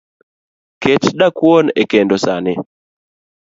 [0.81, 2.53] ket dakuon e kendo sani.